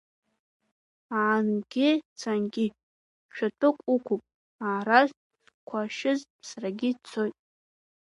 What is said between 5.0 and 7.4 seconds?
зқәашьыз ԥсрагьы дцоит.